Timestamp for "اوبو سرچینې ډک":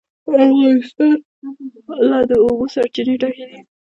2.43-3.35